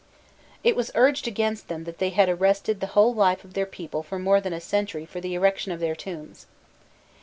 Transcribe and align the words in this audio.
It 0.63 0.75
was 0.75 0.89
urged 0.95 1.27
against 1.27 1.67
them 1.67 1.83
that 1.83 1.99
they 1.99 2.09
had 2.09 2.27
arrested 2.27 2.79
the 2.79 2.87
whole 2.97 3.13
life 3.13 3.43
of 3.43 3.53
their 3.53 3.67
people 3.67 4.01
for 4.01 4.17
more 4.17 4.41
than 4.41 4.51
a 4.53 4.59
century 4.59 5.05
for 5.05 5.21
the 5.21 5.35
erection 5.35 5.71
of 5.71 5.79
their 5.79 5.93
tombs. 5.93 6.47